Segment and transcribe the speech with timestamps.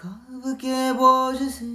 [0.00, 1.66] ख्वाब के बोझ से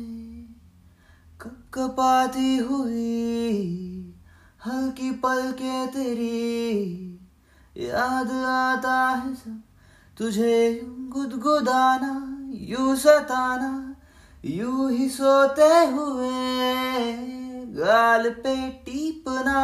[1.73, 4.15] कपाती हुई,
[4.65, 7.19] हल्की पल के तेरी
[7.77, 9.61] याद आता है सब।
[10.17, 12.13] तुझे गुदगुदाना,
[12.51, 13.96] यू सताना,
[14.46, 16.32] यू ही सोते हुए,
[17.73, 19.60] गाल पे टीपना,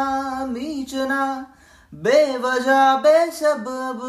[0.45, 1.47] मीचना,
[1.93, 3.99] बेवजह बेसबब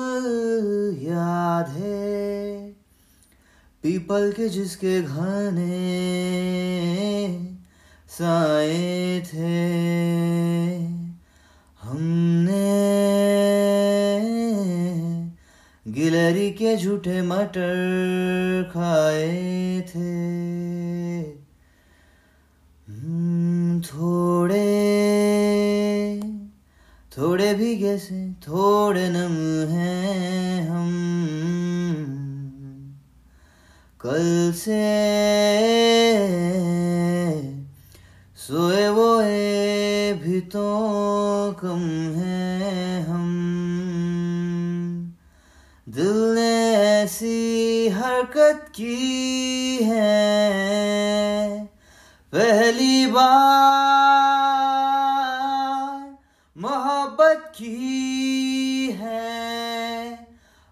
[0.98, 2.31] याद है।
[3.82, 5.78] पीपल के जिसके घने
[8.08, 9.72] साए थे।
[11.82, 12.68] हमने
[15.88, 20.22] गिलरी के झूठे मटर खाए थे।
[22.88, 24.92] हम्म, थोड़े
[27.18, 31.21] थोड़े भीगे से थोड़े नम हैं हम।
[34.06, 34.82] कल से
[38.36, 40.64] सोए वो है भी तो
[41.52, 43.28] कम है हम।
[45.88, 51.64] दिल ने ऐसी हरकत की है।
[52.34, 53.22] पहली बार
[56.58, 60.14] मोहब्बत की है।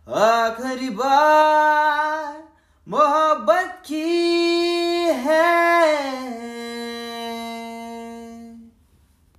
[0.08, 1.80] आखिरी बार